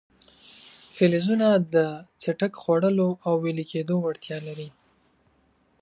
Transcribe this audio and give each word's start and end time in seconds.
فلزونه 0.95 1.47
د 1.73 1.75
څټک 2.21 2.53
خوړلو 2.61 3.09
او 3.25 3.33
ویلي 3.43 3.65
کېدو 3.71 3.95
وړتیا 3.99 4.37
لري. 4.47 4.69